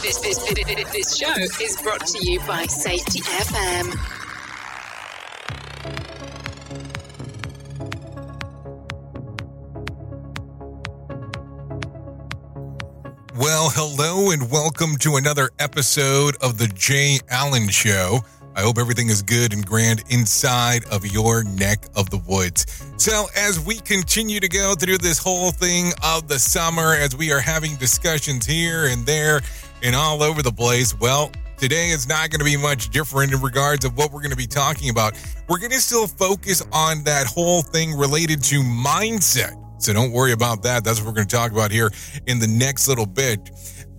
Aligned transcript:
This, 0.00 0.18
this, 0.18 0.38
this, 0.92 1.16
show 1.16 1.32
is 1.60 1.76
brought 1.82 2.06
to 2.06 2.24
you 2.24 2.38
by 2.46 2.66
Safety 2.66 3.18
FM. 3.18 3.94
Well, 13.36 13.70
hello 13.74 14.30
and 14.30 14.48
welcome 14.48 14.96
to 14.98 15.16
another 15.16 15.50
episode 15.58 16.36
of 16.40 16.58
the 16.58 16.68
Jay 16.68 17.18
Allen 17.28 17.68
Show. 17.68 18.20
I 18.54 18.62
hope 18.62 18.78
everything 18.78 19.08
is 19.08 19.22
good 19.22 19.52
and 19.52 19.66
grand 19.66 20.04
inside 20.10 20.84
of 20.86 21.06
your 21.06 21.42
neck 21.42 21.86
of 21.96 22.10
the 22.10 22.18
woods. 22.18 22.66
So, 22.96 23.26
as 23.36 23.60
we 23.60 23.76
continue 23.76 24.40
to 24.40 24.48
go 24.48 24.74
through 24.74 24.98
this 24.98 25.18
whole 25.18 25.50
thing 25.50 25.92
of 26.02 26.28
the 26.28 26.38
summer, 26.38 26.94
as 26.94 27.16
we 27.16 27.32
are 27.32 27.40
having 27.40 27.76
discussions 27.76 28.46
here 28.46 28.86
and 28.86 29.06
there 29.06 29.42
and 29.82 29.94
all 29.94 30.22
over 30.22 30.42
the 30.42 30.52
place, 30.52 30.98
well, 30.98 31.30
today 31.56 31.88
is 31.90 32.08
not 32.08 32.30
going 32.30 32.38
to 32.40 32.44
be 32.44 32.56
much 32.56 32.90
different 32.90 33.32
in 33.32 33.40
regards 33.40 33.84
of 33.84 33.96
what 33.96 34.12
we're 34.12 34.20
going 34.20 34.30
to 34.30 34.36
be 34.36 34.46
talking 34.46 34.90
about. 34.90 35.14
We're 35.48 35.58
going 35.58 35.72
to 35.72 35.80
still 35.80 36.06
focus 36.06 36.62
on 36.72 37.04
that 37.04 37.26
whole 37.26 37.62
thing 37.62 37.94
related 37.94 38.42
to 38.44 38.60
mindset. 38.60 39.54
So, 39.80 39.92
don't 39.92 40.10
worry 40.10 40.32
about 40.32 40.62
that. 40.62 40.84
That's 40.84 41.00
what 41.00 41.06
we're 41.06 41.14
going 41.14 41.28
to 41.28 41.36
talk 41.36 41.52
about 41.52 41.70
here 41.70 41.90
in 42.26 42.40
the 42.40 42.48
next 42.48 42.88
little 42.88 43.06
bit 43.06 43.50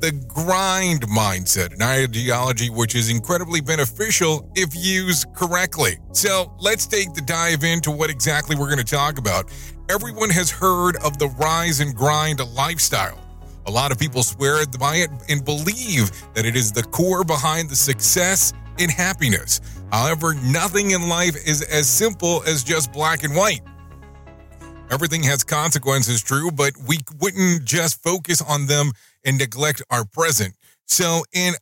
the 0.00 0.12
grind 0.28 1.02
mindset, 1.02 1.74
an 1.74 1.82
ideology 1.82 2.68
which 2.68 2.94
is 2.94 3.10
incredibly 3.10 3.60
beneficial 3.60 4.50
if 4.54 4.74
used 4.74 5.26
correctly. 5.34 5.98
So 6.12 6.54
let's 6.58 6.86
take 6.86 7.14
the 7.14 7.22
dive 7.22 7.64
into 7.64 7.90
what 7.90 8.10
exactly 8.10 8.56
we're 8.56 8.66
going 8.66 8.78
to 8.78 8.84
talk 8.84 9.18
about. 9.18 9.50
Everyone 9.88 10.30
has 10.30 10.50
heard 10.50 10.96
of 10.96 11.18
the 11.18 11.28
rise 11.28 11.80
and 11.80 11.94
grind 11.94 12.40
lifestyle. 12.54 13.25
A 13.66 13.70
lot 13.70 13.90
of 13.90 13.98
people 13.98 14.22
swear 14.22 14.64
by 14.78 14.96
it 14.96 15.10
and 15.28 15.44
believe 15.44 16.10
that 16.34 16.46
it 16.46 16.54
is 16.54 16.70
the 16.70 16.84
core 16.84 17.24
behind 17.24 17.68
the 17.68 17.76
success 17.76 18.52
and 18.78 18.90
happiness. 18.90 19.60
However, 19.90 20.34
nothing 20.34 20.92
in 20.92 21.08
life 21.08 21.36
is 21.46 21.62
as 21.62 21.88
simple 21.88 22.42
as 22.46 22.62
just 22.62 22.92
black 22.92 23.24
and 23.24 23.34
white. 23.34 23.60
Everything 24.90 25.24
has 25.24 25.42
consequences, 25.42 26.22
true, 26.22 26.52
but 26.52 26.74
we 26.86 26.98
wouldn't 27.20 27.64
just 27.64 28.02
focus 28.02 28.40
on 28.40 28.66
them 28.66 28.92
and 29.24 29.36
neglect 29.38 29.82
our 29.90 30.04
present. 30.04 30.54
So, 30.86 31.24
in 31.32 31.54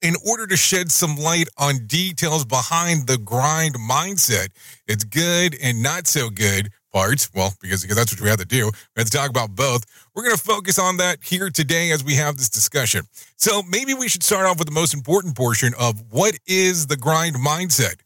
in 0.00 0.14
order 0.28 0.46
to 0.46 0.56
shed 0.56 0.92
some 0.92 1.16
light 1.16 1.48
on 1.58 1.86
details 1.88 2.44
behind 2.44 3.08
the 3.08 3.18
grind 3.18 3.74
mindset, 3.74 4.50
it's 4.86 5.02
good 5.02 5.56
and 5.60 5.82
not 5.82 6.06
so 6.06 6.30
good 6.30 6.70
parts. 6.92 7.30
Well, 7.34 7.52
because, 7.60 7.82
because 7.82 7.96
that's 7.96 8.12
what 8.12 8.20
we 8.20 8.28
have 8.28 8.38
to 8.38 8.44
do. 8.44 8.66
We 8.66 9.00
have 9.00 9.10
to 9.10 9.16
talk 9.16 9.30
about 9.30 9.54
both. 9.54 9.84
We're 10.14 10.24
going 10.24 10.36
to 10.36 10.42
focus 10.42 10.78
on 10.78 10.96
that 10.98 11.18
here 11.22 11.50
today 11.50 11.90
as 11.92 12.04
we 12.04 12.14
have 12.14 12.36
this 12.36 12.48
discussion. 12.48 13.06
So 13.36 13.62
maybe 13.62 13.94
we 13.94 14.08
should 14.08 14.22
start 14.22 14.46
off 14.46 14.58
with 14.58 14.68
the 14.68 14.74
most 14.74 14.94
important 14.94 15.36
portion 15.36 15.72
of 15.78 16.02
what 16.10 16.38
is 16.46 16.86
the 16.86 16.96
grind 16.96 17.36
mindset. 17.36 18.00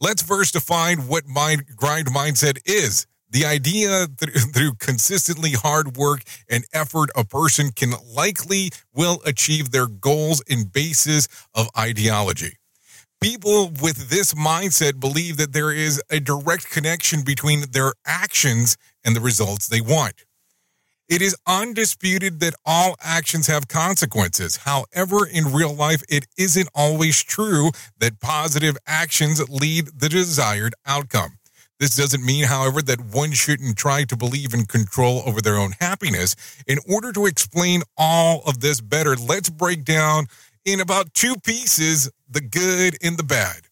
Let's 0.00 0.22
first 0.22 0.54
define 0.54 1.00
what 1.08 1.26
mind 1.26 1.64
grind 1.76 2.06
mindset 2.08 2.58
is. 2.64 3.06
The 3.30 3.44
idea 3.44 4.06
that 4.06 4.30
through 4.54 4.74
consistently 4.74 5.52
hard 5.52 5.96
work 5.96 6.22
and 6.48 6.64
effort, 6.72 7.10
a 7.14 7.24
person 7.24 7.70
can 7.70 7.92
likely 8.14 8.70
will 8.94 9.20
achieve 9.24 9.70
their 9.70 9.86
goals 9.86 10.42
in 10.46 10.64
basis 10.64 11.28
of 11.54 11.68
ideology. 11.78 12.56
People 13.20 13.70
with 13.82 14.08
this 14.08 14.32
mindset 14.32 14.98
believe 14.98 15.36
that 15.36 15.52
there 15.52 15.70
is 15.70 16.02
a 16.08 16.20
direct 16.20 16.70
connection 16.70 17.20
between 17.22 17.70
their 17.72 17.92
actions 18.06 18.78
and 19.04 19.14
the 19.14 19.20
results 19.20 19.68
they 19.68 19.82
want. 19.82 20.24
It 21.06 21.20
is 21.20 21.36
undisputed 21.46 22.40
that 22.40 22.54
all 22.64 22.96
actions 23.02 23.46
have 23.46 23.68
consequences. 23.68 24.58
However, 24.58 25.26
in 25.26 25.52
real 25.52 25.74
life, 25.74 26.02
it 26.08 26.28
isn't 26.38 26.70
always 26.74 27.22
true 27.22 27.72
that 27.98 28.20
positive 28.20 28.78
actions 28.86 29.46
lead 29.50 29.88
the 29.88 30.08
desired 30.08 30.74
outcome. 30.86 31.32
This 31.78 31.96
doesn't 31.96 32.24
mean, 32.24 32.44
however, 32.44 32.80
that 32.82 33.00
one 33.00 33.32
shouldn't 33.32 33.76
try 33.76 34.04
to 34.04 34.16
believe 34.16 34.54
in 34.54 34.66
control 34.66 35.22
over 35.26 35.40
their 35.40 35.56
own 35.56 35.72
happiness. 35.80 36.36
In 36.66 36.78
order 36.90 37.12
to 37.12 37.26
explain 37.26 37.82
all 37.98 38.42
of 38.46 38.60
this 38.60 38.80
better, 38.80 39.16
let's 39.16 39.50
break 39.50 39.84
down 39.84 40.26
in 40.64 40.80
about 40.80 41.14
two 41.14 41.34
pieces 41.36 42.10
the 42.28 42.40
good 42.40 42.96
and 43.02 43.16
the 43.16 43.24
bad. 43.24 43.62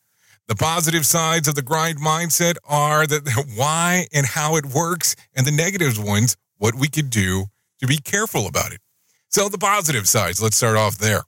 The 0.49 0.57
positive 0.57 1.05
sides 1.05 1.47
of 1.47 1.55
the 1.55 1.63
grind 1.63 1.99
mindset 1.99 2.57
are 2.67 3.07
that 3.07 3.47
why 3.57 4.07
and 4.13 4.27
how 4.27 4.57
it 4.57 4.67
works, 4.67 5.15
and 5.37 5.47
the 5.47 5.53
negative 5.53 6.03
ones, 6.03 6.37
what 6.57 6.75
we 6.75 6.89
could 6.89 7.11
do 7.11 7.47
to 7.81 7.87
be 7.87 7.99
careful 7.99 8.47
about 8.47 8.73
it. 8.73 8.81
So, 9.29 9.49
the 9.49 9.59
positive 9.59 10.09
sides, 10.09 10.43
let's 10.43 10.57
start 10.57 10.77
off 10.77 10.97
there. 10.97 11.23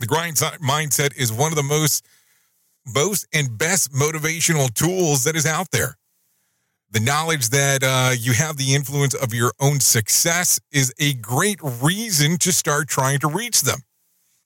The 0.00 0.06
grind 0.06 0.36
mindset 0.36 1.16
is 1.16 1.32
one 1.32 1.52
of 1.52 1.56
the 1.56 1.62
most 1.62 2.04
most 2.84 3.26
and 3.32 3.56
best 3.56 3.92
motivational 3.92 4.72
tools 4.74 5.22
that 5.24 5.36
is 5.36 5.46
out 5.46 5.70
there. 5.70 5.96
The 6.90 7.00
knowledge 7.00 7.50
that 7.50 7.82
uh, 7.82 8.14
you 8.18 8.32
have 8.32 8.56
the 8.56 8.74
influence 8.74 9.14
of 9.14 9.32
your 9.32 9.52
own 9.60 9.80
success 9.80 10.60
is 10.72 10.92
a 10.98 11.14
great 11.14 11.58
reason 11.62 12.36
to 12.38 12.52
start 12.52 12.88
trying 12.88 13.20
to 13.20 13.28
reach 13.28 13.62
them. 13.62 13.78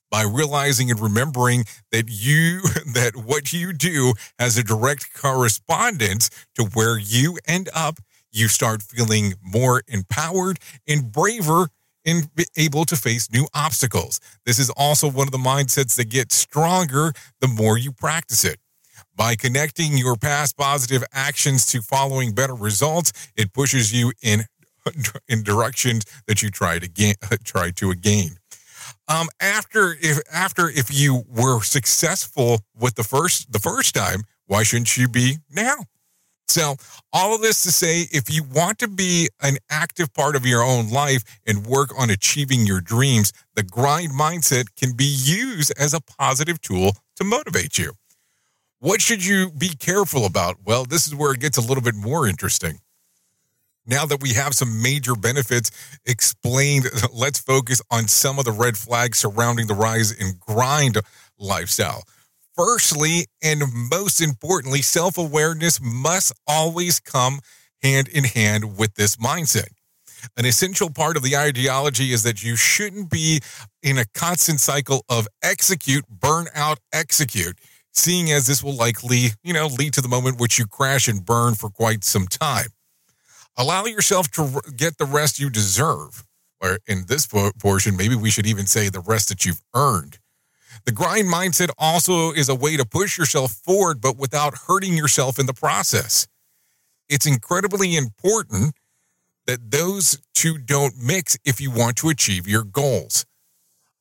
By 0.09 0.23
realizing 0.23 0.89
and 0.89 0.99
remembering 0.99 1.65
that 1.91 2.05
you 2.07 2.61
that 2.93 3.13
what 3.15 3.51
you 3.53 3.73
do 3.73 4.13
has 4.39 4.57
a 4.57 4.63
direct 4.63 5.13
correspondence 5.13 6.29
to 6.55 6.65
where 6.73 6.97
you 6.97 7.37
end 7.47 7.69
up, 7.73 7.99
you 8.31 8.47
start 8.47 8.81
feeling 8.81 9.33
more 9.41 9.83
empowered 9.87 10.59
and 10.87 11.11
braver 11.11 11.69
and 12.05 12.29
able 12.55 12.85
to 12.85 12.95
face 12.95 13.29
new 13.31 13.47
obstacles. 13.53 14.19
This 14.45 14.59
is 14.59 14.69
also 14.71 15.09
one 15.09 15.27
of 15.27 15.31
the 15.31 15.37
mindsets 15.37 15.95
that 15.97 16.09
gets 16.09 16.35
stronger 16.35 17.11
the 17.41 17.47
more 17.47 17.77
you 17.77 17.91
practice 17.91 18.45
it. 18.45 18.59
By 19.15 19.35
connecting 19.35 19.97
your 19.97 20.15
past 20.15 20.55
positive 20.57 21.03
actions 21.11 21.65
to 21.67 21.81
following 21.81 22.33
better 22.33 22.55
results, 22.55 23.11
it 23.35 23.51
pushes 23.51 23.91
you 23.91 24.13
in 24.21 24.45
in 25.27 25.43
directions 25.43 26.05
that 26.27 26.41
you 26.41 26.49
try 26.49 26.79
to 26.79 26.87
gain, 26.87 27.15
try 27.43 27.71
to 27.71 27.93
gain. 27.95 28.37
Um, 29.07 29.27
after 29.39 29.95
if 30.01 30.19
after 30.33 30.69
if 30.69 30.93
you 30.93 31.23
were 31.29 31.61
successful 31.61 32.59
with 32.77 32.95
the 32.95 33.03
first 33.03 33.51
the 33.51 33.59
first 33.59 33.95
time, 33.95 34.23
why 34.47 34.63
shouldn't 34.63 34.97
you 34.97 35.07
be 35.07 35.37
now? 35.49 35.85
So, 36.49 36.75
all 37.11 37.35
of 37.35 37.41
this 37.41 37.63
to 37.63 37.71
say, 37.71 38.07
if 38.11 38.33
you 38.33 38.43
want 38.43 38.79
to 38.79 38.87
be 38.87 39.27
an 39.41 39.57
active 39.69 40.13
part 40.13 40.35
of 40.35 40.45
your 40.45 40.63
own 40.63 40.89
life 40.89 41.23
and 41.45 41.65
work 41.67 41.91
on 41.97 42.09
achieving 42.09 42.65
your 42.65 42.79
dreams, 42.79 43.33
the 43.55 43.63
grind 43.63 44.11
mindset 44.11 44.67
can 44.77 44.93
be 44.95 45.05
used 45.05 45.73
as 45.77 45.93
a 45.93 45.99
positive 45.99 46.61
tool 46.61 46.93
to 47.17 47.25
motivate 47.25 47.77
you. 47.77 47.93
What 48.79 49.01
should 49.01 49.25
you 49.25 49.51
be 49.51 49.69
careful 49.69 50.25
about? 50.25 50.57
Well, 50.63 50.85
this 50.85 51.05
is 51.05 51.13
where 51.13 51.33
it 51.33 51.41
gets 51.41 51.57
a 51.57 51.61
little 51.61 51.83
bit 51.83 51.95
more 51.95 52.27
interesting. 52.27 52.79
Now 53.87 54.05
that 54.05 54.21
we 54.21 54.33
have 54.33 54.53
some 54.53 54.81
major 54.81 55.15
benefits 55.15 55.71
explained, 56.05 56.85
let's 57.13 57.39
focus 57.39 57.81
on 57.89 58.07
some 58.07 58.37
of 58.37 58.45
the 58.45 58.51
red 58.51 58.77
flags 58.77 59.17
surrounding 59.17 59.67
the 59.67 59.73
rise 59.73 60.11
in 60.11 60.33
grind 60.39 60.97
lifestyle. 61.39 62.03
Firstly, 62.55 63.27
and 63.41 63.61
most 63.73 64.19
importantly, 64.21 64.81
self 64.81 65.17
awareness 65.17 65.79
must 65.81 66.33
always 66.47 66.99
come 66.99 67.39
hand 67.81 68.07
in 68.07 68.23
hand 68.25 68.77
with 68.77 68.95
this 68.95 69.15
mindset. 69.17 69.67
An 70.35 70.45
essential 70.45 70.89
part 70.89 71.15
of 71.15 71.23
the 71.23 71.37
ideology 71.37 72.11
is 72.11 72.23
that 72.23 72.43
you 72.43 72.55
shouldn't 72.55 73.11
be 73.11 73.39
in 73.83 73.99
a 73.99 74.05
constant 74.13 74.59
cycle 74.59 75.05
of 75.07 75.27
execute, 75.43 76.05
burn 76.09 76.47
out, 76.55 76.79
execute, 76.91 77.59
seeing 77.93 78.31
as 78.31 78.47
this 78.47 78.63
will 78.63 78.75
likely, 78.75 79.29
you 79.43 79.53
know, 79.53 79.67
lead 79.67 79.93
to 79.93 80.01
the 80.01 80.07
moment 80.07 80.39
which 80.39 80.57
you 80.57 80.65
crash 80.65 81.07
and 81.07 81.23
burn 81.23 81.53
for 81.53 81.69
quite 81.69 82.03
some 82.03 82.25
time. 82.27 82.67
Allow 83.57 83.85
yourself 83.85 84.29
to 84.31 84.61
get 84.75 84.97
the 84.97 85.05
rest 85.05 85.39
you 85.39 85.49
deserve. 85.49 86.23
Or 86.61 86.79
in 86.87 87.05
this 87.07 87.27
portion, 87.27 87.97
maybe 87.97 88.15
we 88.15 88.29
should 88.29 88.45
even 88.45 88.67
say 88.67 88.89
the 88.89 88.99
rest 88.99 89.29
that 89.29 89.45
you've 89.45 89.61
earned. 89.75 90.19
The 90.85 90.91
grind 90.91 91.27
mindset 91.27 91.69
also 91.77 92.31
is 92.31 92.49
a 92.49 92.55
way 92.55 92.77
to 92.77 92.85
push 92.85 93.17
yourself 93.17 93.51
forward, 93.51 93.99
but 93.99 94.17
without 94.17 94.53
hurting 94.67 94.93
yourself 94.93 95.39
in 95.39 95.47
the 95.47 95.53
process. 95.53 96.27
It's 97.09 97.25
incredibly 97.25 97.95
important 97.95 98.75
that 99.47 99.71
those 99.71 100.19
two 100.35 100.57
don't 100.57 100.93
mix 101.01 101.37
if 101.45 101.59
you 101.59 101.71
want 101.71 101.95
to 101.97 102.09
achieve 102.09 102.47
your 102.47 102.63
goals. 102.63 103.25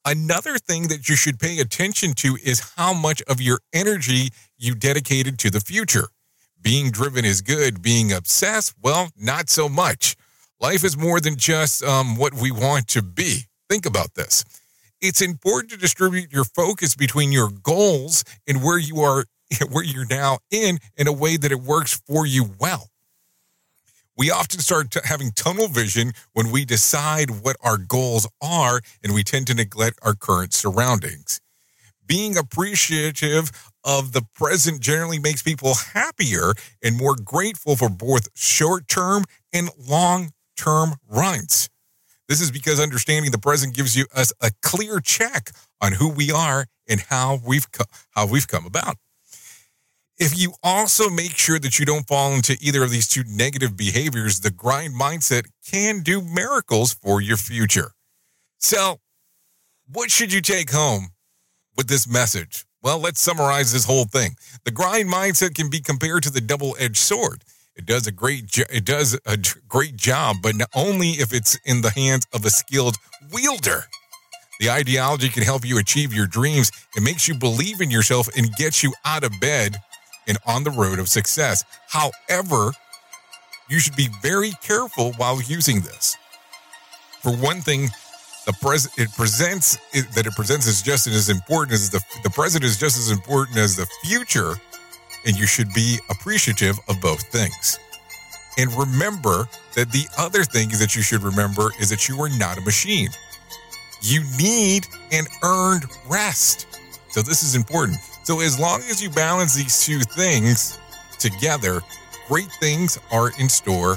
Another 0.04 0.58
thing 0.58 0.88
that 0.88 1.08
you 1.08 1.16
should 1.16 1.38
pay 1.38 1.58
attention 1.58 2.12
to 2.14 2.36
is 2.44 2.74
how 2.76 2.92
much 2.92 3.22
of 3.22 3.40
your 3.40 3.60
energy 3.72 4.28
you 4.58 4.74
dedicated 4.74 5.38
to 5.40 5.50
the 5.50 5.60
future. 5.60 6.08
Being 6.60 6.90
driven 6.90 7.24
is 7.24 7.42
good, 7.42 7.82
being 7.82 8.12
obsessed, 8.12 8.74
well, 8.82 9.10
not 9.16 9.50
so 9.50 9.68
much. 9.68 10.16
Life 10.60 10.84
is 10.84 10.96
more 10.96 11.20
than 11.20 11.36
just 11.36 11.82
um, 11.84 12.16
what 12.16 12.34
we 12.34 12.50
want 12.50 12.88
to 12.88 13.02
be. 13.02 13.44
Think 13.68 13.86
about 13.86 14.14
this 14.14 14.44
it's 15.00 15.20
important 15.22 15.70
to 15.72 15.78
distribute 15.78 16.32
your 16.32 16.44
focus 16.44 16.96
between 16.96 17.32
your 17.32 17.50
goals 17.50 18.24
and 18.48 18.62
where 18.62 18.78
you 18.78 19.00
are 19.00 19.26
where 19.70 19.84
you're 19.84 20.06
now 20.10 20.38
in 20.50 20.78
in 20.96 21.06
a 21.08 21.12
way 21.12 21.36
that 21.36 21.52
it 21.52 21.60
works 21.60 22.00
for 22.06 22.26
you 22.26 22.50
well 22.60 22.88
We 24.16 24.30
often 24.30 24.60
start 24.60 24.94
having 25.04 25.32
tunnel 25.32 25.68
vision 25.68 26.12
when 26.34 26.50
we 26.52 26.64
decide 26.66 27.30
what 27.44 27.56
our 27.62 27.78
goals 27.78 28.28
are, 28.42 28.80
and 29.02 29.14
we 29.14 29.24
tend 29.24 29.46
to 29.48 29.54
neglect 29.54 29.98
our 30.02 30.14
current 30.14 30.54
surroundings. 30.54 31.40
Being 32.06 32.36
appreciative 32.36 33.50
of 33.86 34.12
the 34.12 34.22
present 34.34 34.80
generally 34.80 35.18
makes 35.18 35.42
people 35.42 35.74
happier 35.94 36.52
and 36.82 36.96
more 36.96 37.14
grateful 37.14 37.76
for 37.76 37.88
both 37.88 38.28
short 38.34 38.88
term 38.88 39.24
and 39.52 39.70
long 39.78 40.32
term 40.56 40.94
runs. 41.08 41.70
This 42.28 42.40
is 42.40 42.50
because 42.50 42.80
understanding 42.80 43.30
the 43.30 43.38
present 43.38 43.74
gives 43.74 43.96
you 43.96 44.06
us 44.14 44.32
a 44.42 44.50
clear 44.60 44.98
check 44.98 45.50
on 45.80 45.92
who 45.92 46.10
we 46.10 46.32
are 46.32 46.66
and 46.88 47.00
how 47.00 47.38
we've 47.46 47.70
co- 47.70 47.84
how 48.10 48.26
we've 48.26 48.48
come 48.48 48.66
about. 48.66 48.96
If 50.18 50.36
you 50.36 50.54
also 50.62 51.08
make 51.10 51.36
sure 51.36 51.58
that 51.58 51.78
you 51.78 51.84
don't 51.84 52.08
fall 52.08 52.32
into 52.32 52.56
either 52.60 52.82
of 52.82 52.90
these 52.90 53.06
two 53.06 53.22
negative 53.28 53.76
behaviors, 53.76 54.40
the 54.40 54.50
grind 54.50 54.94
mindset 54.94 55.44
can 55.64 56.00
do 56.00 56.22
miracles 56.22 56.94
for 56.94 57.20
your 57.20 57.36
future. 57.36 57.92
So, 58.58 58.98
what 59.86 60.10
should 60.10 60.32
you 60.32 60.40
take 60.40 60.70
home 60.70 61.08
with 61.76 61.86
this 61.86 62.08
message? 62.08 62.64
Well, 62.86 63.00
let's 63.00 63.20
summarize 63.20 63.72
this 63.72 63.84
whole 63.84 64.04
thing. 64.04 64.36
The 64.62 64.70
grind 64.70 65.12
mindset 65.12 65.56
can 65.56 65.68
be 65.68 65.80
compared 65.80 66.22
to 66.22 66.30
the 66.30 66.40
double-edged 66.40 66.96
sword. 66.96 67.42
It 67.74 67.84
does 67.84 68.06
a 68.06 68.12
great 68.12 68.46
jo- 68.46 68.62
it 68.72 68.84
does 68.84 69.18
a 69.26 69.36
great 69.68 69.96
job, 69.96 70.36
but 70.40 70.54
only 70.72 71.08
if 71.14 71.32
it's 71.34 71.58
in 71.64 71.80
the 71.80 71.90
hands 71.90 72.28
of 72.32 72.44
a 72.44 72.50
skilled 72.50 72.94
wielder. 73.32 73.86
The 74.60 74.70
ideology 74.70 75.30
can 75.30 75.42
help 75.42 75.64
you 75.64 75.78
achieve 75.78 76.14
your 76.14 76.28
dreams. 76.28 76.70
It 76.96 77.02
makes 77.02 77.26
you 77.26 77.34
believe 77.34 77.80
in 77.80 77.90
yourself 77.90 78.28
and 78.36 78.54
gets 78.54 78.84
you 78.84 78.94
out 79.04 79.24
of 79.24 79.32
bed 79.40 79.78
and 80.28 80.38
on 80.46 80.62
the 80.62 80.70
road 80.70 81.00
of 81.00 81.08
success. 81.08 81.64
However, 81.88 82.70
you 83.68 83.80
should 83.80 83.96
be 83.96 84.10
very 84.22 84.52
careful 84.62 85.12
while 85.14 85.42
using 85.42 85.80
this. 85.80 86.16
For 87.20 87.32
one 87.32 87.62
thing, 87.62 87.88
the 88.46 88.52
pres 88.54 88.88
it 88.96 89.12
presents 89.12 89.78
it, 89.92 90.10
that 90.14 90.26
it 90.26 90.32
presents 90.34 90.66
is 90.66 90.80
just 90.80 91.06
as 91.06 91.28
important 91.28 91.74
as 91.74 91.90
the 91.90 92.00
the 92.22 92.30
present 92.30 92.64
is 92.64 92.78
just 92.78 92.96
as 92.96 93.10
important 93.10 93.58
as 93.58 93.76
the 93.76 93.86
future, 94.04 94.54
and 95.26 95.36
you 95.36 95.46
should 95.46 95.72
be 95.74 95.98
appreciative 96.10 96.78
of 96.88 97.00
both 97.00 97.22
things. 97.24 97.78
And 98.58 98.72
remember 98.72 99.48
that 99.74 99.92
the 99.92 100.06
other 100.16 100.44
thing 100.44 100.70
that 100.78 100.96
you 100.96 101.02
should 101.02 101.22
remember 101.22 101.72
is 101.80 101.90
that 101.90 102.08
you 102.08 102.20
are 102.22 102.30
not 102.38 102.56
a 102.56 102.62
machine. 102.62 103.08
You 104.00 104.22
need 104.38 104.86
an 105.12 105.24
earned 105.42 105.84
rest. 106.08 106.66
So 107.08 107.22
this 107.22 107.42
is 107.42 107.54
important. 107.54 107.98
So 108.24 108.40
as 108.40 108.58
long 108.58 108.80
as 108.90 109.02
you 109.02 109.10
balance 109.10 109.54
these 109.54 109.84
two 109.84 110.00
things 110.00 110.78
together, 111.18 111.80
great 112.28 112.50
things 112.60 112.98
are 113.10 113.30
in 113.38 113.48
store 113.48 113.96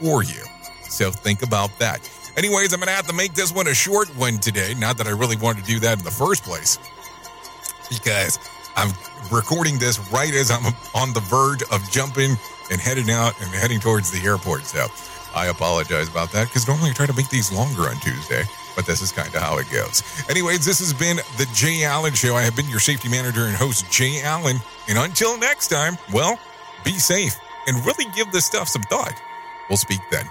for 0.00 0.22
you. 0.22 0.42
So 0.88 1.10
think 1.10 1.42
about 1.42 1.70
that. 1.78 2.00
Anyways, 2.38 2.72
I'm 2.72 2.78
going 2.78 2.86
to 2.86 2.94
have 2.94 3.08
to 3.08 3.12
make 3.12 3.34
this 3.34 3.52
one 3.52 3.66
a 3.66 3.74
short 3.74 4.06
one 4.16 4.38
today. 4.38 4.72
Not 4.78 4.96
that 4.98 5.08
I 5.08 5.10
really 5.10 5.36
wanted 5.36 5.64
to 5.64 5.72
do 5.72 5.80
that 5.80 5.98
in 5.98 6.04
the 6.04 6.10
first 6.12 6.44
place, 6.44 6.78
because 7.90 8.38
I'm 8.76 8.92
recording 9.32 9.76
this 9.76 9.98
right 10.12 10.32
as 10.32 10.48
I'm 10.52 10.64
on 10.94 11.12
the 11.14 11.20
verge 11.28 11.64
of 11.72 11.82
jumping 11.90 12.36
and 12.70 12.80
heading 12.80 13.10
out 13.10 13.34
and 13.40 13.50
heading 13.50 13.80
towards 13.80 14.12
the 14.12 14.24
airport. 14.24 14.66
So 14.66 14.86
I 15.34 15.46
apologize 15.46 16.08
about 16.08 16.30
that 16.30 16.46
because 16.46 16.68
normally 16.68 16.90
I 16.90 16.92
try 16.92 17.06
to 17.06 17.12
make 17.14 17.28
these 17.28 17.50
longer 17.50 17.88
on 17.88 17.98
Tuesday, 17.98 18.44
but 18.76 18.86
this 18.86 19.02
is 19.02 19.10
kind 19.10 19.34
of 19.34 19.42
how 19.42 19.58
it 19.58 19.68
goes. 19.72 20.04
Anyways, 20.30 20.64
this 20.64 20.78
has 20.78 20.92
been 20.92 21.16
the 21.38 21.48
Jay 21.52 21.82
Allen 21.82 22.14
Show. 22.14 22.36
I 22.36 22.42
have 22.42 22.54
been 22.54 22.68
your 22.68 22.78
safety 22.78 23.08
manager 23.08 23.46
and 23.46 23.56
host, 23.56 23.90
Jay 23.90 24.22
Allen. 24.22 24.58
And 24.88 24.96
until 24.96 25.36
next 25.38 25.68
time, 25.68 25.98
well, 26.12 26.38
be 26.84 27.00
safe 27.00 27.36
and 27.66 27.84
really 27.84 28.06
give 28.14 28.30
this 28.30 28.44
stuff 28.44 28.68
some 28.68 28.82
thought. 28.82 29.20
We'll 29.68 29.76
speak 29.76 30.00
then. 30.12 30.30